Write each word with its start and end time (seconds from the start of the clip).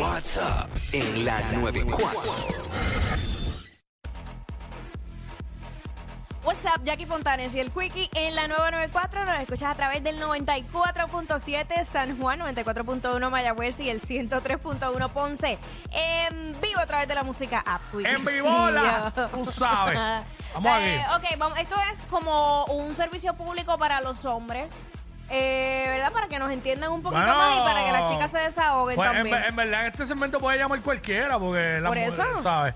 What's 0.00 0.36
up 0.38 0.68
en 0.92 1.24
la 1.24 1.40
94. 1.52 2.22
What's 6.42 6.64
up, 6.64 6.82
Jackie 6.84 7.04
Fontanes 7.06 7.54
y 7.54 7.60
el 7.60 7.70
Quickie 7.70 8.08
en 8.14 8.34
la 8.34 8.48
994. 8.48 9.24
Nos 9.26 9.40
escuchas 9.40 9.70
a 9.70 9.74
través 9.74 10.02
del 10.02 10.18
94.7 10.20 11.84
San 11.84 12.18
Juan, 12.18 12.40
94.1 12.40 13.30
Mayagüez 13.30 13.80
y 13.80 13.90
el 13.90 14.00
103.1 14.00 15.08
Ponce. 15.10 15.58
En 15.90 16.58
vivo 16.60 16.80
a 16.80 16.86
través 16.86 17.06
de 17.08 17.14
la 17.14 17.22
música 17.22 17.62
app. 17.66 17.82
Quickie. 17.92 18.08
En 18.08 18.24
vivola, 18.24 19.12
tú 19.32 19.50
sabes. 19.52 19.98
Vamos 20.54 20.80
Eh, 20.80 21.00
aquí. 21.08 21.26
ok, 21.32 21.38
vamos, 21.38 21.58
esto 21.60 21.76
es 21.92 22.06
como 22.06 22.64
un 22.64 22.92
servicio 22.96 23.34
público 23.34 23.78
para 23.78 24.00
los 24.00 24.24
hombres. 24.24 24.84
Eh, 25.30 25.86
¿Verdad? 25.90 26.12
Para 26.12 26.28
que 26.28 26.38
nos 26.38 26.50
entiendan 26.50 26.90
un 26.90 27.02
poquito 27.02 27.20
Bueno, 27.22 27.36
más 27.36 27.56
y 27.56 27.60
para 27.60 27.84
que 27.84 27.92
las 27.92 28.10
chicas 28.10 28.30
se 28.30 28.38
desahoguen 28.38 28.96
Pues, 28.96 29.08
en, 29.10 29.14
también. 29.16 29.42
en 29.44 29.56
verdad, 29.56 29.86
este 29.86 30.06
segmento 30.06 30.38
puede 30.40 30.58
llamar 30.58 30.80
cualquiera, 30.80 31.38
porque 31.38 31.78
la 31.80 31.88
Por 31.88 31.98
eso. 31.98 32.42
¿sabes? 32.42 32.74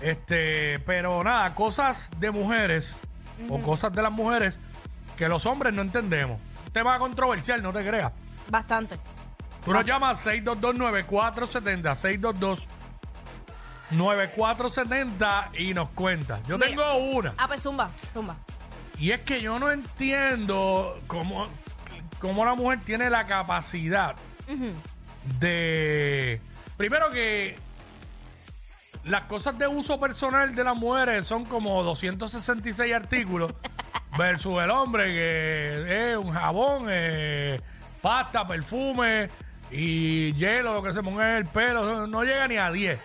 Este, 0.00 0.78
pero 0.80 1.22
nada, 1.24 1.54
cosas 1.54 2.10
de 2.18 2.30
mujeres 2.30 2.98
o 3.48 3.60
cosas 3.60 3.92
de 3.92 4.02
las 4.02 4.12
mujeres 4.12 4.54
que 5.16 5.28
los 5.28 5.46
hombres 5.46 5.72
no 5.74 5.82
entendemos. 5.82 6.40
Tema 6.72 6.98
controversial, 6.98 7.62
no 7.62 7.72
te 7.72 7.86
creas. 7.86 8.12
Bastante. 8.48 8.98
Tú 9.64 9.72
nos 9.72 9.84
llamas 9.86 10.26
622-9470, 10.26 11.94
622-9470 13.92 15.58
y 15.58 15.74
nos 15.74 15.90
cuentas. 15.90 16.40
Yo 16.46 16.56
Mira. 16.58 16.68
tengo 16.70 16.94
una. 16.96 17.34
Ah, 17.38 17.46
pues 17.46 17.62
zumba, 17.62 17.90
zumba. 18.12 18.36
Y 18.98 19.10
es 19.12 19.20
que 19.22 19.40
yo 19.40 19.58
no 19.58 19.70
entiendo 19.70 21.00
cómo, 21.06 21.46
cómo 22.22 22.44
la 22.44 22.54
mujer 22.54 22.78
tiene 22.84 23.10
la 23.10 23.26
capacidad 23.26 24.14
de... 25.40 26.40
Primero 26.76 27.10
que 27.10 27.56
las 29.04 29.24
cosas 29.24 29.58
de 29.58 29.66
uso 29.66 29.98
personal 29.98 30.54
de 30.54 30.62
las 30.62 30.76
mujeres 30.76 31.26
son 31.26 31.44
como 31.44 31.82
266 31.82 32.94
artículos 32.94 33.52
versus 34.16 34.62
el 34.62 34.70
hombre 34.70 35.06
que 35.06 36.12
es 36.12 36.16
un 36.16 36.30
jabón, 36.30 36.86
eh, 36.88 37.60
pasta, 38.00 38.46
perfume 38.46 39.28
y 39.72 40.32
hielo, 40.34 40.74
lo 40.74 40.82
que 40.82 40.92
se 40.92 41.02
ponga 41.02 41.32
en 41.32 41.36
el 41.38 41.46
pelo, 41.46 42.06
no 42.06 42.22
llega 42.22 42.46
ni 42.46 42.56
a 42.56 42.70
10. 42.70 43.00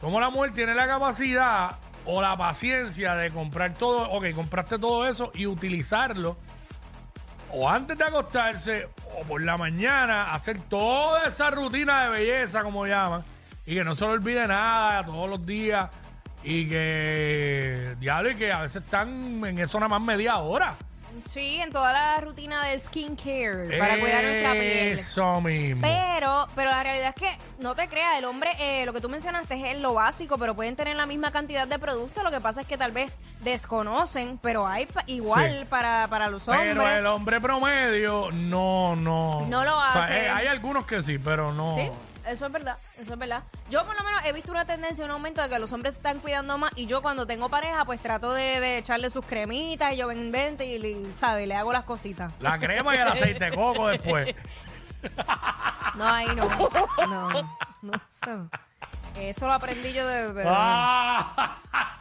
¿Cómo 0.00 0.20
la 0.20 0.30
mujer 0.30 0.54
tiene 0.54 0.74
la 0.74 0.86
capacidad 0.86 1.76
o 2.06 2.22
la 2.22 2.34
paciencia 2.34 3.14
de 3.14 3.30
comprar 3.30 3.74
todo, 3.74 4.10
ok, 4.10 4.30
compraste 4.34 4.78
todo 4.78 5.06
eso 5.06 5.32
y 5.34 5.46
utilizarlo 5.46 6.38
o 7.52 7.68
antes 7.68 7.96
de 7.96 8.04
acostarse 8.04 8.88
o 9.18 9.22
por 9.24 9.42
la 9.42 9.56
mañana 9.56 10.34
hacer 10.34 10.58
toda 10.68 11.24
esa 11.26 11.50
rutina 11.50 12.04
de 12.04 12.10
belleza, 12.18 12.62
como 12.62 12.86
llaman, 12.86 13.24
y 13.66 13.74
que 13.74 13.84
no 13.84 13.94
se 13.94 14.04
le 14.06 14.12
olvide 14.12 14.46
nada 14.46 15.04
todos 15.04 15.28
los 15.28 15.44
días 15.44 15.88
y 16.44 16.68
que, 16.68 17.96
diablo, 17.98 18.30
y 18.30 18.36
que 18.36 18.52
a 18.52 18.60
veces 18.60 18.82
están 18.84 19.44
en 19.44 19.58
eso 19.58 19.80
nada 19.80 19.88
más 19.88 20.00
media 20.00 20.36
hora. 20.36 20.76
Sí, 21.28 21.56
en 21.60 21.70
toda 21.72 21.92
la 21.92 22.20
rutina 22.20 22.64
de 22.64 22.78
skincare 22.78 23.78
para 23.78 23.98
cuidar 24.00 24.24
nuestra 24.24 24.52
piel. 24.52 24.98
Eso 24.98 25.40
mismo. 25.40 25.82
Pero, 25.82 26.46
pero 26.54 26.70
la 26.70 26.82
realidad 26.82 27.12
es 27.14 27.22
que 27.22 27.38
no 27.62 27.74
te 27.74 27.88
creas, 27.88 28.16
el 28.18 28.24
hombre, 28.24 28.50
eh, 28.58 28.86
lo 28.86 28.92
que 28.92 29.00
tú 29.00 29.08
mencionaste 29.08 29.70
es 29.70 29.78
lo 29.78 29.92
básico, 29.94 30.38
pero 30.38 30.54
pueden 30.54 30.76
tener 30.76 30.96
la 30.96 31.04
misma 31.04 31.32
cantidad 31.32 31.66
de 31.68 31.78
productos. 31.78 32.22
Lo 32.24 32.30
que 32.30 32.40
pasa 32.40 32.62
es 32.62 32.66
que 32.66 32.78
tal 32.78 32.92
vez 32.92 33.18
desconocen, 33.40 34.38
pero 34.38 34.66
hay 34.66 34.86
pa- 34.86 35.04
igual 35.06 35.60
Sí. 35.60 35.66
para, 35.68 36.06
para 36.08 36.28
los 36.28 36.46
hombres. 36.48 36.74
Pero 36.76 36.88
el 36.88 37.06
hombre 37.06 37.40
promedio 37.40 38.30
no, 38.32 38.94
no. 38.96 39.46
No 39.48 39.64
lo 39.64 39.76
O 39.76 39.92
sea, 39.92 40.04
hace. 40.04 40.24
eh, 40.26 40.28
hay 40.30 40.46
algunos 40.46 40.86
que 40.86 41.02
sí, 41.02 41.18
pero 41.18 41.52
no. 41.52 41.74
Sí, 41.74 41.90
eso 42.28 42.46
es 42.46 42.52
verdad, 42.52 42.76
eso 42.98 43.12
es 43.14 43.18
verdad. 43.18 43.42
Yo 43.70 43.84
por 43.86 43.96
lo 43.96 44.02
menos 44.04 44.24
he 44.26 44.32
visto 44.32 44.52
una 44.52 44.64
tendencia, 44.64 45.04
un 45.04 45.10
aumento 45.10 45.42
de 45.42 45.48
que 45.48 45.58
los 45.58 45.72
hombres 45.72 45.94
se 45.94 45.98
están 46.00 46.18
cuidando 46.20 46.58
más 46.58 46.72
y 46.76 46.86
yo 46.86 47.02
cuando 47.02 47.26
tengo 47.26 47.48
pareja 47.48 47.84
pues 47.84 48.00
trato 48.00 48.32
de, 48.32 48.60
de 48.60 48.78
echarle 48.78 49.10
sus 49.10 49.24
cremitas 49.24 49.92
y 49.92 49.96
yo 49.96 50.06
ven, 50.08 50.30
vente 50.32 50.64
y, 50.66 50.78
le- 50.78 51.14
¿sabes? 51.16 51.46
Le 51.48 51.54
hago 51.54 51.72
las 51.72 51.84
cositas. 51.84 52.32
La 52.40 52.58
crema 52.58 52.94
y 52.94 52.98
el 52.98 53.08
aceite 53.08 53.44
de 53.50 53.54
coco 53.56 53.88
después. 53.88 54.34
No, 55.96 56.04
ahí 56.08 56.26
no. 56.34 56.46
No, 57.06 57.28
no, 57.30 57.58
no, 57.82 57.92
eso 57.94 58.26
no. 58.26 58.50
Eso 59.16 59.46
lo 59.46 59.52
aprendí 59.54 59.92
yo 59.92 60.06
de... 60.06 60.32
de- 60.32 60.44
Ah. 60.46 61.95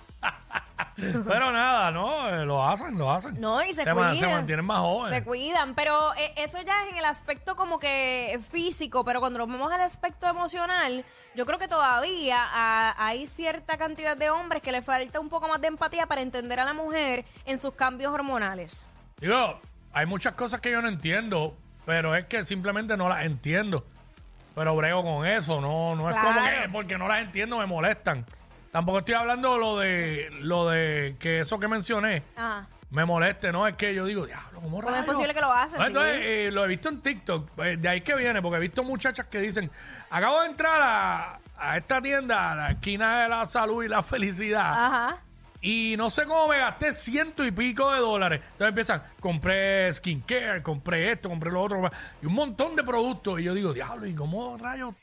Pero 1.27 1.51
nada, 1.51 1.91
no, 1.91 2.29
eh, 2.29 2.45
lo 2.45 2.65
hacen, 2.65 2.97
lo 2.97 3.11
hacen. 3.11 3.39
No, 3.39 3.63
y 3.63 3.73
se 3.73 3.83
se, 3.83 3.93
man- 3.93 4.11
cuidan. 4.13 4.29
se 4.29 4.35
mantienen 4.35 4.65
más 4.65 4.79
jóvenes. 4.79 5.19
Se 5.19 5.23
cuidan, 5.25 5.75
pero 5.75 6.13
eh, 6.15 6.33
eso 6.37 6.61
ya 6.61 6.83
es 6.85 6.91
en 6.91 6.97
el 6.97 7.05
aspecto 7.05 7.55
como 7.55 7.79
que 7.79 8.39
físico, 8.49 9.03
pero 9.03 9.19
cuando 9.19 9.39
nos 9.39 9.47
vemos 9.49 9.71
al 9.71 9.81
aspecto 9.81 10.27
emocional, 10.27 11.03
yo 11.35 11.45
creo 11.45 11.59
que 11.59 11.67
todavía 11.67 12.37
ah, 12.39 12.95
hay 12.97 13.27
cierta 13.27 13.77
cantidad 13.77 14.15
de 14.15 14.29
hombres 14.29 14.61
que 14.61 14.71
les 14.71 14.85
falta 14.85 15.19
un 15.19 15.27
poco 15.29 15.47
más 15.49 15.59
de 15.59 15.67
empatía 15.67 16.05
para 16.07 16.21
entender 16.21 16.59
a 16.61 16.65
la 16.65 16.73
mujer 16.73 17.25
en 17.45 17.59
sus 17.59 17.73
cambios 17.73 18.13
hormonales. 18.13 18.87
Digo, 19.19 19.59
hay 19.91 20.05
muchas 20.05 20.33
cosas 20.35 20.61
que 20.61 20.71
yo 20.71 20.81
no 20.81 20.87
entiendo, 20.87 21.55
pero 21.85 22.15
es 22.15 22.25
que 22.27 22.43
simplemente 22.43 22.95
no 22.95 23.09
las 23.09 23.25
entiendo. 23.25 23.85
Pero 24.55 24.73
brego 24.77 25.03
con 25.03 25.27
eso, 25.27 25.59
no, 25.59 25.93
no 25.95 26.09
es 26.09 26.15
como 26.15 26.31
Claro. 26.31 26.61
que 26.63 26.69
porque 26.69 26.97
no 26.97 27.09
las 27.09 27.19
entiendo 27.21 27.57
me 27.57 27.65
molestan. 27.65 28.25
Tampoco 28.75 28.99
estoy 28.99 29.13
hablando 29.15 29.57
lo 29.57 29.79
de 29.79 30.27
lo 30.41 30.67
de 30.67 31.15
que 31.17 31.39
eso 31.39 31.57
que 31.61 31.67
mencioné 31.69 32.23
Ajá. 32.35 32.67
me 32.89 33.05
moleste, 33.05 33.49
no 33.53 33.65
es 33.65 33.75
que 33.77 33.95
yo 33.95 34.03
digo, 34.03 34.25
diablo, 34.25 34.59
¿cómo 34.59 34.81
¿Cómo 34.81 34.89
es 34.89 34.95
rayos?" 34.99 35.05
posible 35.05 35.33
que 35.33 35.39
lo 35.39 35.49
haces? 35.53 35.79
No, 35.79 35.85
Sí. 35.85 35.87
entonces, 35.91 36.15
eh, 36.19 36.49
lo 36.51 36.65
he 36.65 36.67
visto 36.67 36.89
en 36.89 36.99
TikTok, 36.99 37.51
eh, 37.59 37.77
de 37.79 37.87
ahí 37.87 38.01
que 38.01 38.13
viene, 38.15 38.41
porque 38.41 38.57
he 38.57 38.59
visto 38.59 38.83
muchachas 38.83 39.27
que 39.27 39.39
dicen, 39.39 39.71
acabo 40.09 40.41
de 40.41 40.47
entrar 40.47 40.81
a, 40.81 41.39
a 41.57 41.77
esta 41.77 42.01
tienda, 42.01 42.51
a 42.51 42.55
la 42.55 42.71
esquina 42.71 43.23
de 43.23 43.29
la 43.29 43.45
salud 43.45 43.81
y 43.81 43.87
la 43.87 44.03
felicidad, 44.03 44.85
Ajá. 44.87 45.17
y 45.61 45.95
no 45.97 46.09
sé 46.09 46.25
cómo 46.25 46.49
me 46.49 46.57
gasté 46.57 46.91
ciento 46.91 47.45
y 47.45 47.51
pico 47.51 47.93
de 47.93 47.99
dólares. 47.99 48.41
Entonces 48.43 48.67
empiezan, 48.67 49.03
compré 49.21 49.93
skincare, 49.93 50.61
compré 50.61 51.13
esto, 51.13 51.29
compré 51.29 51.49
lo 51.49 51.61
otro, 51.61 51.89
y 52.21 52.25
un 52.25 52.33
montón 52.33 52.75
de 52.75 52.83
productos. 52.83 53.39
Y 53.39 53.43
yo 53.43 53.53
digo, 53.53 53.71
diablo, 53.71 54.05
¿y 54.05 54.13
cómo 54.13 54.57
rayos 54.57 54.93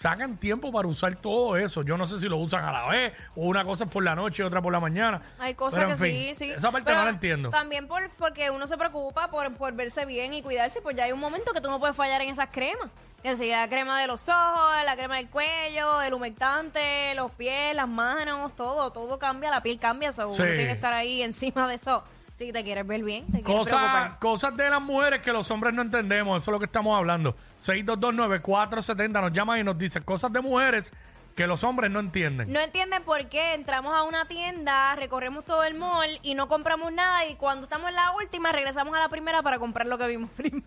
sacan 0.00 0.38
tiempo 0.38 0.72
para 0.72 0.88
usar 0.88 1.14
todo 1.16 1.56
eso? 1.58 1.82
Yo 1.82 1.96
no 1.98 2.06
sé 2.06 2.18
si 2.20 2.28
lo 2.28 2.38
usan 2.38 2.64
a 2.64 2.72
la 2.72 2.86
vez, 2.86 3.12
o 3.36 3.42
una 3.44 3.64
cosa 3.64 3.84
es 3.84 3.90
por 3.90 4.02
la 4.02 4.14
noche 4.14 4.42
y 4.42 4.46
otra 4.46 4.62
por 4.62 4.72
la 4.72 4.80
mañana. 4.80 5.20
Hay 5.38 5.54
cosas 5.54 5.84
Pero, 5.84 5.88
que 5.90 5.96
fin, 5.96 6.34
sí, 6.34 6.46
sí. 6.46 6.50
Esa 6.52 6.70
parte 6.70 6.86
Pero 6.86 6.98
no 6.98 7.04
la 7.04 7.10
entiendo. 7.10 7.50
También 7.50 7.86
por, 7.86 8.10
porque 8.16 8.50
uno 8.50 8.66
se 8.66 8.78
preocupa 8.78 9.30
por, 9.30 9.52
por 9.56 9.74
verse 9.74 10.06
bien 10.06 10.32
y 10.32 10.42
cuidarse, 10.42 10.80
pues 10.80 10.96
ya 10.96 11.04
hay 11.04 11.12
un 11.12 11.20
momento 11.20 11.52
que 11.52 11.60
tú 11.60 11.68
no 11.70 11.78
puedes 11.78 11.94
fallar 11.94 12.22
en 12.22 12.30
esas 12.30 12.48
cremas. 12.50 12.90
Que 13.22 13.36
si 13.36 13.50
la 13.50 13.68
crema 13.68 14.00
de 14.00 14.06
los 14.06 14.26
ojos, 14.30 14.70
la 14.86 14.96
crema 14.96 15.16
del 15.16 15.28
cuello, 15.28 16.00
el 16.00 16.14
humectante, 16.14 17.14
los 17.14 17.30
pies, 17.32 17.74
las 17.74 17.86
manos, 17.86 18.56
todo, 18.56 18.90
todo 18.92 19.18
cambia, 19.18 19.50
la 19.50 19.62
piel 19.62 19.78
cambia, 19.78 20.10
Sí. 20.12 20.22
uno 20.22 20.34
tiene 20.34 20.64
que 20.64 20.72
estar 20.72 20.94
ahí 20.94 21.22
encima 21.22 21.68
de 21.68 21.74
eso. 21.74 22.02
Si 22.40 22.52
te 22.52 22.64
quieres 22.64 22.86
ver 22.86 23.02
bien, 23.02 23.26
te 23.26 23.42
quieres 23.42 23.54
Cosas, 23.54 23.78
preocupar. 23.78 24.18
cosas 24.18 24.56
de 24.56 24.70
las 24.70 24.80
mujeres 24.80 25.20
que 25.20 25.30
los 25.30 25.50
hombres 25.50 25.74
no 25.74 25.82
entendemos, 25.82 26.40
eso 26.40 26.50
es 26.50 26.52
lo 26.54 26.58
que 26.58 26.64
estamos 26.64 26.96
hablando. 26.96 27.36
6229470 27.60 29.20
nos 29.20 29.32
llama 29.34 29.58
y 29.58 29.62
nos 29.62 29.76
dice 29.76 30.00
cosas 30.00 30.32
de 30.32 30.40
mujeres 30.40 30.90
que 31.36 31.46
los 31.46 31.62
hombres 31.64 31.90
no 31.90 32.00
entienden. 32.00 32.50
No 32.50 32.60
entienden 32.60 33.02
por 33.02 33.28
qué 33.28 33.52
entramos 33.52 33.94
a 33.94 34.04
una 34.04 34.24
tienda, 34.24 34.96
recorremos 34.96 35.44
todo 35.44 35.64
el 35.64 35.74
mall 35.74 36.18
y 36.22 36.32
no 36.32 36.48
compramos 36.48 36.90
nada 36.94 37.26
y 37.26 37.34
cuando 37.34 37.64
estamos 37.64 37.90
en 37.90 37.96
la 37.96 38.12
última 38.12 38.52
regresamos 38.52 38.96
a 38.96 39.00
la 39.00 39.10
primera 39.10 39.42
para 39.42 39.58
comprar 39.58 39.86
lo 39.86 39.98
que 39.98 40.06
vimos 40.06 40.30
primero. 40.34 40.64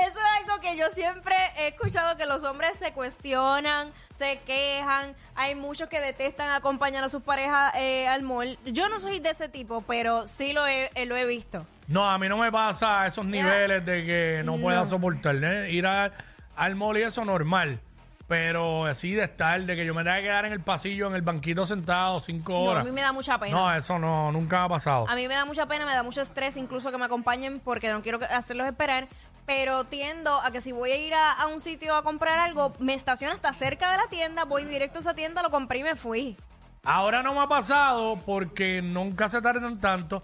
Eso 0.00 0.18
es 0.18 0.44
algo 0.44 0.60
que 0.60 0.76
yo 0.76 0.88
siempre 0.90 1.34
he 1.56 1.69
escuchado 1.80 2.16
que 2.16 2.26
los 2.26 2.44
hombres 2.44 2.76
se 2.76 2.92
cuestionan, 2.92 3.90
se 4.14 4.38
quejan. 4.46 5.14
Hay 5.34 5.54
muchos 5.54 5.88
que 5.88 6.00
detestan 6.00 6.50
acompañar 6.50 7.02
a 7.04 7.08
sus 7.08 7.22
parejas 7.22 7.72
eh, 7.76 8.06
al 8.06 8.22
mall. 8.22 8.58
Yo 8.66 8.88
no 8.88 9.00
soy 9.00 9.20
de 9.20 9.30
ese 9.30 9.48
tipo, 9.48 9.82
pero 9.82 10.26
sí 10.26 10.52
lo 10.52 10.66
he, 10.66 10.90
eh, 10.94 11.06
lo 11.06 11.16
he 11.16 11.24
visto. 11.26 11.66
No, 11.88 12.08
a 12.08 12.18
mí 12.18 12.28
no 12.28 12.36
me 12.36 12.52
pasa 12.52 13.02
a 13.02 13.06
esos 13.06 13.24
niveles 13.24 13.84
de 13.84 14.04
que 14.04 14.42
no, 14.44 14.58
pueda 14.58 14.84
soportar. 14.84 15.36
¿eh? 15.42 15.70
Ir 15.72 15.86
a- 15.86 16.12
al 16.56 16.76
mall 16.76 16.98
y 16.98 17.02
eso 17.02 17.24
normal. 17.24 17.80
Pero 18.28 18.84
así 18.86 19.12
de 19.12 19.24
estar, 19.24 19.60
de 19.62 19.74
que 19.74 19.84
yo 19.84 19.92
me 19.92 20.04
tenga 20.04 20.18
que 20.18 20.22
quedar 20.22 20.44
en 20.44 20.52
el 20.52 20.60
pasillo, 20.60 21.08
en 21.08 21.16
el 21.16 21.22
banquito 21.22 21.66
sentado 21.66 22.20
cinco 22.20 22.52
No, 22.52 22.58
a 22.58 22.72
horas. 22.74 22.84
mí 22.84 22.92
me 22.92 23.00
da 23.00 23.10
mucha 23.10 23.36
pena. 23.38 23.56
No, 23.56 23.74
eso 23.74 23.98
no, 23.98 24.30
nunca 24.30 24.62
ha 24.62 24.68
pasado. 24.68 25.06
A 25.08 25.16
mí 25.16 25.26
me 25.26 25.34
da 25.34 25.44
mucha 25.44 25.66
pena, 25.66 25.84
me 25.84 25.92
da 25.94 26.04
mucho 26.04 26.20
estrés 26.20 26.56
incluso 26.56 26.92
que 26.92 26.98
me 26.98 27.06
acompañen 27.06 27.58
porque 27.58 27.90
no 27.90 28.02
quiero 28.02 28.20
que- 28.20 28.26
hacerlos 28.26 28.68
esperar. 28.68 29.08
Pero 29.50 29.82
tiendo 29.82 30.40
a 30.40 30.52
que 30.52 30.60
si 30.60 30.70
voy 30.70 30.92
a 30.92 30.96
ir 30.96 31.12
a, 31.12 31.32
a 31.32 31.48
un 31.48 31.60
sitio 31.60 31.96
a 31.96 32.04
comprar 32.04 32.38
algo, 32.38 32.72
me 32.78 32.94
estaciono 32.94 33.34
hasta 33.34 33.52
cerca 33.52 33.90
de 33.90 33.96
la 33.96 34.06
tienda, 34.06 34.44
voy 34.44 34.62
directo 34.62 34.98
a 34.98 35.00
esa 35.00 35.14
tienda, 35.14 35.42
lo 35.42 35.50
compré 35.50 35.80
y 35.80 35.82
me 35.82 35.96
fui. 35.96 36.36
Ahora 36.84 37.20
no 37.24 37.34
me 37.34 37.40
ha 37.40 37.48
pasado 37.48 38.20
porque 38.24 38.80
nunca 38.80 39.28
se 39.28 39.42
tardan 39.42 39.80
tanto. 39.80 40.22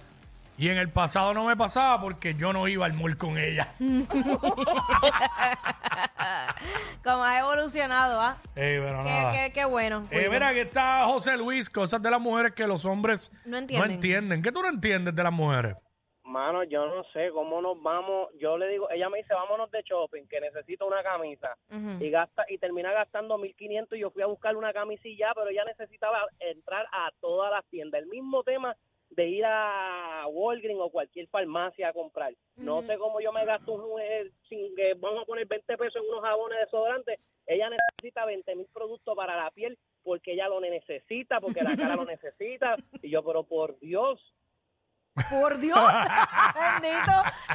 Y 0.57 0.69
en 0.69 0.79
el 0.79 0.91
pasado 0.91 1.35
no 1.35 1.45
me 1.45 1.57
pasaba 1.57 2.01
porque 2.01 2.37
yo 2.37 2.53
no 2.53 2.69
iba 2.69 2.87
al 2.87 2.93
mall 2.95 3.17
con 3.19 3.37
ella. 3.37 3.73
Como 7.03 7.25
ha 7.25 7.39
evolucionado, 7.41 8.21
¿ah? 8.21 8.37
Pero 8.55 9.03
Qué, 9.03 9.11
nada. 9.11 9.33
qué- 9.33 9.51
qué 9.53 9.65
bueno. 9.65 10.05
Eh, 10.13 10.29
mira, 10.31 10.51
aquí 10.51 10.61
está 10.61 11.05
José 11.07 11.37
Luis, 11.37 11.69
cosas 11.69 12.01
de 12.01 12.13
las 12.13 12.21
mujeres 12.21 12.53
que 12.53 12.65
los 12.69 12.85
hombres 12.85 13.33
No 13.45 13.57
entienden. 13.59 13.89
No 13.89 13.95
entienden. 13.95 14.43
¿Qué 14.43 14.53
tú 14.53 14.63
no 14.63 14.69
entiendes 14.69 15.17
de 15.17 15.23
las 15.25 15.33
mujeres? 15.33 15.75
Mano, 16.37 16.65
yo 16.65 16.87
no 16.87 17.03
sé 17.15 17.31
cómo 17.31 17.63
nos 17.63 17.83
vamos. 17.83 18.29
Yo 18.39 18.59
le 18.59 18.69
digo, 18.69 18.91
ella 18.91 19.09
me 19.09 19.17
dice, 19.17 19.33
vámonos 19.33 19.71
de 19.71 19.81
shopping, 19.81 20.27
que 20.29 20.39
necesito 20.39 20.87
una 20.87 21.03
camisa. 21.03 21.57
Y 21.99 22.11
gasta 22.11 22.45
y 22.51 22.59
termina 22.59 22.93
gastando 22.93 23.39
1500 23.39 23.97
y 23.97 24.03
yo 24.03 24.11
fui 24.11 24.21
a 24.21 24.27
buscar 24.27 24.55
una 24.55 24.71
camisilla, 24.75 25.33
pero 25.35 25.49
ella 25.49 25.65
necesitaba 25.65 26.27
entrar 26.39 26.87
a 26.93 27.11
todas 27.23 27.51
las 27.51 27.65
tiendas. 27.71 28.03
El 28.03 28.09
mismo 28.09 28.43
tema 28.43 28.77
de 29.09 29.29
ir 29.29 29.47
a 29.47 30.27
Walgreens 30.29 30.79
o 30.79 30.91
cualquier 30.91 31.27
farmacia 31.29 31.89
a 31.89 31.95
comprar. 31.95 32.35
No 32.57 32.83
sé 32.87 32.99
cómo 32.99 33.19
yo 33.23 33.33
me 33.33 33.47
gasto 33.47 33.73
un, 33.73 33.99
eh, 33.99 34.31
sin 34.47 34.77
que 34.77 34.93
vamos 34.93 35.23
a 35.23 35.25
poner 35.25 35.47
20 35.47 35.79
pesos 35.79 36.03
en 36.03 36.11
unos 36.11 36.21
jabones 36.21 36.59
desodorantes. 36.59 37.19
Ella 37.47 37.71
necesita 37.71 38.27
20 38.27 38.57
mil 38.57 38.67
productos 38.75 39.17
para 39.17 39.37
la 39.37 39.51
piel 39.53 39.79
porque 40.03 40.35
ella 40.35 40.49
lo 40.49 40.61
necesita, 40.61 41.41
porque 41.41 41.63
la 41.63 41.77
cara 41.77 41.97
lo 41.97 42.05
necesita. 42.05 42.77
Y 43.01 43.09
yo, 43.09 43.25
pero 43.25 43.45
por 43.45 43.79
Dios, 43.79 44.21
Por 45.31 45.59
Dios, 45.59 45.79
bendito, 46.83 47.13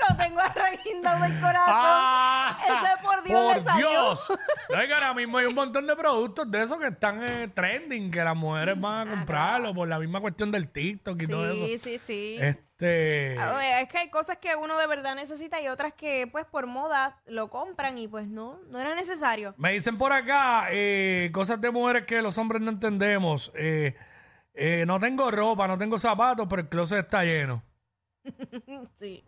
lo 0.09 0.17
tengo 0.17 0.39
arreguindado 0.41 1.23
del 1.23 1.39
corazón. 1.39 2.57
Ese 2.65 3.03
por 3.03 3.23
Dios 3.23 3.55
le 3.55 3.61
salió. 3.61 3.89
Dios. 3.89 4.33
No, 4.69 4.79
es 4.79 4.87
que 4.87 4.93
ahora 4.93 5.13
mismo 5.13 5.37
hay 5.37 5.47
un 5.47 5.55
montón 5.55 5.85
de 5.85 5.95
productos 5.97 6.49
de 6.49 6.63
esos 6.63 6.79
que 6.79 6.87
están 6.87 7.21
eh, 7.23 7.49
trending, 7.53 8.09
que 8.09 8.23
las 8.23 8.35
mujeres 8.35 8.79
van 8.79 9.07
a 9.07 9.11
comprarlo 9.11 9.73
por 9.73 9.87
la 9.87 9.99
misma 9.99 10.21
cuestión 10.21 10.49
del 10.49 10.69
TikTok 10.69 11.21
y 11.21 11.27
todo 11.27 11.51
eso. 11.51 11.65
Sí, 11.65 11.77
sí, 11.77 11.97
sí. 11.99 12.37
Este. 12.39 13.35
Ver, 13.37 13.83
es 13.83 13.89
que 13.89 13.97
hay 13.97 14.09
cosas 14.09 14.37
que 14.37 14.55
uno 14.55 14.77
de 14.77 14.87
verdad 14.87 15.13
necesita 15.15 15.61
y 15.61 15.67
otras 15.67 15.93
que 15.93 16.27
pues 16.31 16.45
por 16.45 16.67
moda 16.67 17.19
lo 17.25 17.49
compran 17.49 17.97
y 17.97 18.07
pues 18.07 18.27
no, 18.27 18.59
no 18.69 18.79
era 18.79 18.95
necesario. 18.95 19.53
Me 19.57 19.73
dicen 19.73 19.97
por 19.97 20.13
acá 20.13 20.67
eh, 20.71 21.29
cosas 21.33 21.59
de 21.59 21.69
mujeres 21.69 22.05
que 22.05 22.21
los 22.21 22.37
hombres 22.37 22.61
no 22.61 22.71
entendemos. 22.71 23.51
Eh, 23.55 23.95
eh, 24.53 24.85
no 24.85 24.99
tengo 24.99 25.31
ropa, 25.31 25.67
no 25.67 25.77
tengo 25.77 25.97
zapatos, 25.97 26.47
pero 26.49 26.61
el 26.61 26.69
closet 26.69 26.99
está 27.05 27.23
lleno. 27.23 27.63
Sí. 28.99 29.23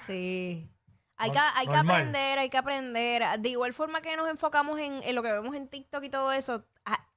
Sí. 0.00 0.68
Hay, 1.16 1.30
que, 1.30 1.38
hay 1.38 1.66
que 1.66 1.72
normal. 1.72 1.96
aprender, 1.96 2.38
hay 2.38 2.48
que 2.50 2.56
aprender. 2.56 3.22
De 3.38 3.48
igual 3.50 3.72
forma 3.72 4.00
que 4.00 4.16
nos 4.16 4.28
enfocamos 4.28 4.78
en, 4.80 5.02
en 5.02 5.14
lo 5.14 5.22
que 5.22 5.30
vemos 5.32 5.54
en 5.54 5.68
TikTok 5.68 6.02
y 6.04 6.10
todo 6.10 6.32
eso, 6.32 6.64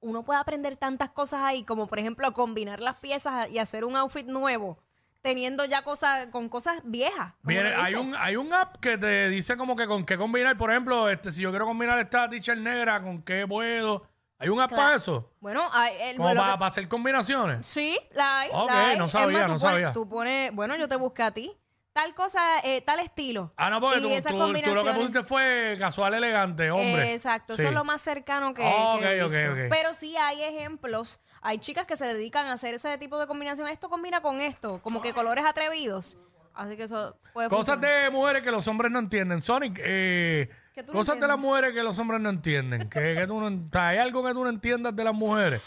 uno 0.01 0.24
puede 0.24 0.39
aprender 0.39 0.75
tantas 0.78 1.10
cosas 1.10 1.42
ahí, 1.44 1.63
como 1.63 1.88
por 1.88 1.98
ejemplo 2.00 2.31
combinar 2.34 2.80
las 2.80 2.98
piezas 2.98 3.50
y 3.50 3.57
hacer 3.60 3.86
un 3.86 3.95
outfit 3.95 4.28
nuevo, 4.28 4.78
teniendo 5.22 5.66
ya 5.66 5.81
cosas 5.84 6.28
con 6.28 6.48
cosas 6.50 6.81
viejas. 6.84 7.34
como 7.42 7.50
Viene, 7.50 7.69
uno 7.72 7.81
hay 7.84 7.94
dice. 7.94 8.06
un, 8.06 8.16
hay 8.16 8.36
un 8.36 8.54
app 8.54 8.75
que 8.80 8.98
te 8.98 9.30
dice 9.30 9.57
como 9.57 9.75
que 9.75 9.88
con 9.88 10.06
qué 10.06 10.18
combinar. 10.18 10.57
Por 10.57 10.69
ejemplo, 10.72 11.10
este, 11.10 11.31
si 11.31 11.42
yo 11.42 11.50
quiero 11.50 11.66
combinar 11.66 11.98
esta 12.00 12.30
teacher 12.30 12.57
negra, 12.57 13.01
¿con 13.01 13.24
qué 13.24 13.48
puedo? 13.48 14.06
¿Hay 14.39 14.50
un 14.50 14.60
app 14.60 14.69
Claro. 14.69 14.84
para 14.84 14.95
eso? 14.98 15.31
Bueno, 15.39 15.63
hay, 15.74 15.95
el- 16.00 16.18
Como 16.18 16.30
lo 16.30 16.36
para, 16.39 16.51
que- 16.54 16.57
para 16.60 16.69
hacer 16.69 16.88
combinaciones. 16.88 17.66
Sí, 17.66 17.98
la 18.12 18.39
hay. 18.42 18.50
Ok, 18.54 18.69
la 18.69 18.88
hay. 18.89 18.98
no 18.98 19.06
Es 19.06 19.12
sabía, 19.12 19.45
tú 19.45 19.54
no 19.54 19.60
pones- 19.60 19.62
sabía. 19.62 19.92
Tú 19.94 20.07
pones, 20.10 20.51
bueno, 20.54 20.75
yo 20.75 20.88
te 20.88 20.95
busqué 20.95 21.24
a 21.24 21.31
ti. 21.31 21.57
Tal 21.94 22.13
cosa, 22.13 22.60
eh, 22.63 22.81
tal 22.81 23.00
estilo. 23.00 23.51
Ah, 23.57 23.72
no, 23.72 23.81
porque 23.81 23.98
tú, 24.00 24.07
tú- 24.10 24.30
tú 24.30 24.75
lo 24.75 24.84
que 24.84 24.94
pusiste 24.94 25.24
fue 25.24 25.78
casual 25.80 26.13
elegante, 26.13 26.69
hombre. 26.69 27.10
Eh, 27.10 27.13
exacto, 27.13 27.56
Sí. 27.56 27.62
eso 27.62 27.69
es 27.69 27.74
lo 27.74 27.84
más 27.84 28.01
cercano 28.04 28.54
que, 28.54 28.62
Ok, 28.63 29.00
que 29.00 29.18
he 29.18 29.24
ok, 29.24 29.31
visto. 29.31 29.51
ok. 29.54 29.57
Pero 29.72 29.94
sí 29.95 30.16
hay 30.16 30.44
ejemplos. 30.44 31.19
Hay 31.42 31.57
chicas 31.57 31.88
que 31.88 31.95
se 31.95 32.06
dedican 32.06 32.45
a 32.45 32.51
hacer 32.54 32.75
ese 32.75 32.95
tipo 33.00 33.18
de 33.18 33.25
combinación. 33.25 33.68
Esto 33.68 33.89
combina 33.89 34.22
con 34.22 34.42
esto, 34.42 34.80
como 34.84 35.01
que 35.01 35.13
colores 35.13 35.44
atrevidos. 35.45 36.19
Así 36.54 36.78
que 36.78 36.84
eso 36.84 37.18
puede 37.34 37.50
Cosas 37.50 37.75
funcionar. 37.78 38.04
de 38.04 38.10
mujeres 38.12 38.44
que 38.44 38.51
los 38.51 38.68
hombres 38.68 38.92
no 38.92 39.00
entienden. 39.00 39.42
Sonic, 39.42 39.80
eh, 39.84 40.50
Que 40.77 40.83
tú 40.83 40.94
no 40.94 41.00
cosas 41.00 41.15
de 41.15 41.25
entiendes. 41.25 41.29
las 41.29 41.39
mujeres 41.39 41.74
que 41.74 41.81
los 41.81 41.97
hombres 41.97 42.21
no 42.21 42.29
entienden. 42.29 42.88
que, 42.88 43.15
que 43.15 43.25
tú 43.25 43.39
no, 43.39 43.47
o 43.47 43.69
sea, 43.71 43.88
hay 43.88 43.97
algo 43.97 44.24
que 44.24 44.31
tú 44.33 44.44
no 44.44 44.50
entiendas 44.51 44.95
de 44.95 45.03
las 45.03 45.13
mujeres. 45.15 45.63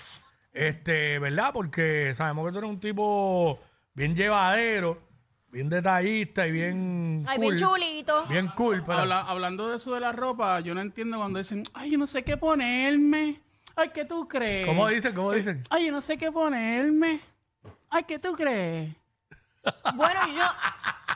Este, 0.53 1.19
¿verdad? 1.19 1.51
Porque 1.53 2.13
sabemos 2.15 2.47
que 2.47 2.53
tú 2.53 2.59
eres 2.59 2.71
un 2.71 2.79
tipo 2.79 3.59
bien 3.93 4.15
llevadero, 4.15 5.03
bien 5.51 5.69
detallista 5.69 6.47
y 6.47 6.53
bien. 6.53 7.25
Ay, 7.27 7.39
cool. 7.39 7.47
bien 7.47 7.57
chulito. 7.59 8.27
Bien 8.29 8.49
cool. 8.55 8.85
pero- 8.87 8.99
Habla- 9.01 9.23
hablando 9.23 9.69
de 9.69 9.77
eso 9.79 9.95
de 9.95 9.99
la 10.01 10.13
ropa, 10.13 10.61
yo 10.61 10.77
no 10.77 10.81
entiendo 10.81 11.17
cuando 11.19 11.41
dicen, 11.41 11.65
ay, 11.75 11.91
yo 11.91 11.99
no 11.99 12.07
sé 12.07 12.23
qué 12.23 12.37
ponerme. 12.37 13.41
Ay, 13.75 13.91
¿qué 13.93 14.05
tú 14.05 14.29
crees? 14.29 14.65
¿Cómo 14.67 14.87
dicen? 14.87 15.13
¿Cómo 15.13 15.33
dicen? 15.33 15.65
Ay, 15.71 15.87
yo 15.87 15.93
no 15.93 16.01
sé 16.01 16.17
qué 16.19 16.31
ponerme. 16.31 17.19
Ay, 17.91 18.05
¿qué 18.07 18.21
tú 18.21 18.35
crees? 18.37 18.95
Bueno, 19.95 20.21
yo, 20.29 20.45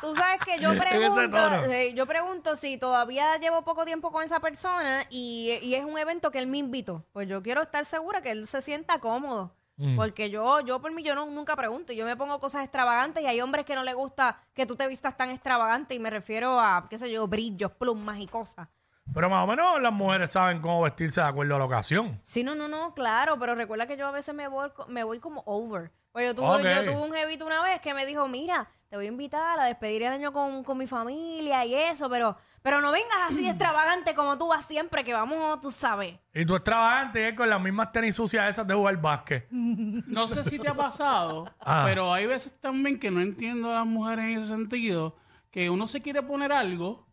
tú 0.01 0.15
sabes 0.15 0.41
que 0.45 0.61
yo 0.61 0.77
pregunto, 0.79 1.39
eh, 1.71 1.95
yo 1.95 2.07
pregunto 2.07 2.57
si 2.57 2.79
todavía 2.79 3.37
llevo 3.39 3.63
poco 3.63 3.85
tiempo 3.85 4.13
con 4.13 4.23
esa 4.23 4.41
persona 4.41 5.05
y, 5.11 5.59
y 5.63 5.75
es 5.75 5.85
un 5.85 5.99
evento 5.99 6.31
que 6.31 6.39
él 6.39 6.47
me 6.47 6.59
invitó. 6.59 7.05
Pues 7.13 7.29
yo 7.29 7.43
quiero 7.43 7.63
estar 7.63 7.85
segura 7.85 8.23
que 8.23 8.31
él 8.31 8.47
se 8.47 8.63
sienta 8.63 8.99
cómodo. 8.99 9.55
Mm. 9.77 9.97
Porque 9.97 10.31
yo, 10.31 10.61
yo 10.61 10.81
por 10.81 10.93
mí, 10.93 11.03
yo 11.03 11.15
no, 11.15 11.27
nunca 11.27 11.57
pregunto. 11.57 11.93
Yo 11.93 12.05
me 12.05 12.17
pongo 12.17 12.39
cosas 12.39 12.63
extravagantes 12.63 13.23
y 13.23 13.27
hay 13.27 13.41
hombres 13.41 13.65
que 13.65 13.75
no 13.75 13.83
les 13.83 13.95
gusta 13.95 14.41
que 14.55 14.67
tú 14.67 14.77
te 14.77 14.87
vistas 14.87 15.17
tan 15.17 15.31
extravagante 15.31 15.95
y 15.95 15.99
me 15.99 16.11
refiero 16.11 16.61
a, 16.61 16.87
qué 16.89 16.99
sé 16.99 17.11
yo, 17.11 17.27
brillos, 17.27 17.73
plumas 17.73 18.21
y 18.21 18.27
cosas. 18.27 18.69
Pero 19.13 19.29
más 19.29 19.45
o 19.45 19.47
menos 19.47 19.81
las 19.83 19.93
mujeres 19.93 20.31
saben 20.33 20.61
cómo 20.61 20.83
vestirse 20.83 21.21
de 21.21 21.27
acuerdo 21.27 21.57
a 21.57 21.59
la 21.59 21.65
ocasión. 21.67 22.17
Sí, 22.21 22.43
no, 22.43 22.55
no, 22.55 22.69
no, 22.69 22.95
claro, 22.95 23.39
pero 23.39 23.55
recuerda 23.55 23.87
que 23.87 23.97
yo 23.97 24.07
a 24.07 24.11
veces 24.13 24.35
me 24.35 24.49
voy, 24.49 24.71
me 24.89 25.05
voy 25.05 25.19
como 25.21 25.43
over. 25.47 25.91
Pues 26.13 26.27
yo 26.29 26.35
tuve, 26.35 26.47
Ok. 26.49 26.63
yo 26.63 26.85
tuve 26.93 27.03
un 27.03 27.13
jevito 27.13 27.45
una 27.47 27.63
vez 27.63 27.81
que 27.81 27.93
me 27.93 28.07
dijo, 28.07 28.27
mira, 28.29 28.69
te 28.89 28.97
voy 28.97 29.07
a 29.07 29.09
invitar 29.09 29.59
a 29.59 29.65
despedir 29.65 30.03
el 30.05 30.13
año 30.13 30.33
con, 30.33 30.63
con 30.65 30.79
mi 30.79 30.87
familia 30.87 31.65
y 31.67 31.75
eso, 31.75 32.09
pero, 32.09 32.37
pero 32.63 32.81
no 32.81 32.93
vengas 32.93 33.19
así 33.29 33.49
extravagante 33.49 34.15
como 34.15 34.39
tú 34.39 34.47
vas 34.49 34.65
siempre, 34.65 35.03
que 35.05 35.13
vamos, 35.13 35.61
tú 35.61 35.71
sabes. 35.73 36.17
Y 36.33 36.47
tú 36.47 36.55
extravagante 36.55 37.21
y 37.21 37.25
él 37.25 37.35
con 37.35 37.51
las 37.51 37.61
mismas 37.61 37.91
tenis 37.93 38.15
sucias 38.15 38.49
esas 38.49 38.67
de 38.67 38.75
jugar 38.75 38.97
básquet. 39.01 39.49
No 39.51 40.29
sé 40.29 40.45
si 40.45 40.59
te 40.59 40.69
ha 40.69 40.75
pasado, 40.75 41.51
Ah. 41.61 41.83
pero 41.85 42.13
hay 42.13 42.27
veces 42.27 42.59
también 42.61 42.99
que 42.99 43.11
no 43.11 43.21
entiendo 43.21 43.71
a 43.71 43.75
las 43.75 43.87
mujeres 43.87 44.25
en 44.25 44.39
ese 44.39 44.47
sentido, 44.49 45.17
que 45.51 45.69
uno 45.69 45.87
se 45.89 46.01
quiere 46.01 46.23
poner 46.23 46.53
algo, 46.53 47.07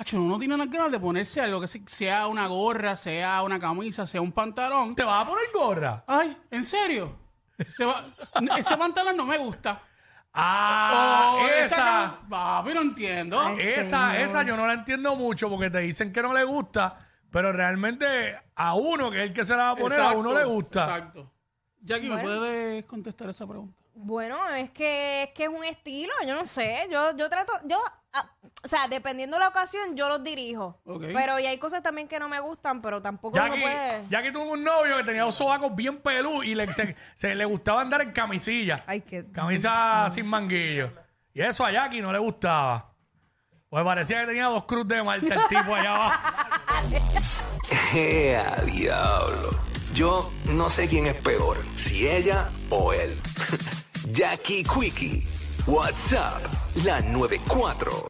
acho, 0.00 0.20
uno 0.22 0.38
tiene 0.38 0.54
unas 0.54 0.70
ganas 0.70 0.90
de 0.90 0.98
ponerse 0.98 1.40
algo, 1.40 1.60
que 1.60 1.68
se- 1.68 1.82
sea 1.86 2.26
una 2.26 2.46
gorra, 2.46 2.96
sea 2.96 3.42
una 3.42 3.58
camisa, 3.58 4.06
sea 4.06 4.20
un 4.20 4.32
pantalón. 4.32 4.94
¿Te 4.94 5.02
vas 5.04 5.24
a 5.24 5.28
poner 5.28 5.44
gorra? 5.54 6.04
Ay, 6.06 6.36
¿en 6.50 6.64
serio? 6.64 7.16
Te 7.76 7.84
va- 7.84 8.04
Ese 8.58 8.76
pantalón 8.76 9.16
no 9.16 9.26
me 9.26 9.36
gusta. 9.38 9.82
Ah, 10.32 11.34
Oh, 11.36 11.46
esa. 11.46 11.76
cam- 11.76 12.28
Papi, 12.28 12.72
no 12.74 12.80
entiendo. 12.82 13.40
Ay, 13.40 13.56
Esa, 13.60 14.10
señor. 14.12 14.14
esa 14.28 14.42
yo 14.44 14.56
no 14.56 14.66
la 14.66 14.74
entiendo 14.74 15.14
mucho 15.16 15.48
porque 15.50 15.70
te 15.70 15.78
dicen 15.80 16.12
que 16.12 16.22
no 16.22 16.32
le 16.32 16.44
gusta, 16.44 16.96
pero 17.30 17.52
realmente 17.52 18.38
a 18.54 18.74
uno, 18.74 19.10
que 19.10 19.18
es 19.18 19.22
el 19.24 19.32
que 19.32 19.44
se 19.44 19.56
la 19.56 19.64
va 19.64 19.70
a 19.70 19.76
poner, 19.76 20.00
a 20.00 20.12
uno 20.12 20.32
le 20.38 20.44
gusta. 20.44 20.84
Exacto. 20.84 21.32
Jackie, 21.82 22.08
¿me 22.08 22.22
Bueno. 22.22 22.38
puedes 22.40 22.84
contestar 22.84 23.28
esa 23.30 23.46
pregunta? 23.46 23.76
Bueno, 23.94 24.48
es 24.54 24.70
que 24.70 25.24
es 25.24 25.30
que 25.34 25.42
es 25.44 25.48
un 25.50 25.64
estilo, 25.64 26.12
yo 26.26 26.34
no 26.34 26.44
sé, 26.46 26.86
yo 26.90 27.14
yo 27.16 27.28
trato, 27.28 27.52
yo, 27.66 27.78
ah, 28.12 28.30
o 28.62 28.68
sea, 28.68 28.88
dependiendo 28.88 29.36
de 29.36 29.40
la 29.40 29.48
ocasión, 29.48 29.96
yo 29.96 30.08
los 30.08 30.22
dirijo. 30.22 30.80
Ok. 30.84 31.04
Pero 31.12 31.38
y 31.38 31.46
hay 31.46 31.58
cosas 31.58 31.82
también 31.82 32.08
que 32.08 32.18
no 32.18 32.28
me 32.28 32.40
gustan, 32.40 32.82
pero 32.82 33.00
tampoco 33.00 33.36
uno 33.38 33.46
Jackie, 33.46 33.60
puede... 33.62 34.04
Jackie 34.10 34.32
tuvo 34.32 34.52
un 34.52 34.62
novio 34.64 34.96
que 34.98 35.04
tenía 35.04 35.22
dos 35.22 35.34
sobacos 35.34 35.74
bien 35.74 35.98
pelú 35.98 36.42
y 36.42 36.54
le, 36.54 36.72
se, 36.72 36.94
se 37.16 37.34
le 37.34 37.44
gustaba 37.44 37.80
andar 37.80 38.02
en 38.02 38.12
camisilla. 38.12 38.84
Ay, 38.86 39.00
qué- 39.00 39.24
Camisa 39.32 40.08
sin 40.10 40.26
manguillo. 40.26 40.92
Y 41.32 41.42
eso 41.42 41.64
a 41.64 41.70
Jackie 41.72 42.00
no 42.00 42.12
le 42.12 42.18
gustaba. 42.18 42.92
Pues 43.68 43.84
parecía 43.84 44.20
que 44.22 44.26
tenía 44.26 44.46
dos 44.46 44.64
cruz 44.64 44.86
de 44.88 45.00
Malta 45.02 45.34
el 45.34 45.46
tipo 45.48 45.74
allá 45.74 45.94
abajo. 45.94 46.22
¡Ea, 47.94 48.56
diablo! 48.66 49.50
Yo 49.94 50.30
no 50.46 50.70
sé 50.70 50.88
quién 50.88 51.06
es 51.06 51.14
peor, 51.14 51.56
si 51.76 52.08
ella 52.08 52.48
o 52.70 52.92
él. 52.92 53.16
Jackie 54.12 54.64
Quickie, 54.64 55.24
WhatsApp, 55.66 56.42
la 56.84 57.00
94. 57.00 58.08